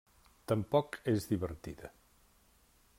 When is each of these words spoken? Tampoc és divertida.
Tampoc 0.51 0.97
és 1.13 1.29
divertida. 1.33 1.95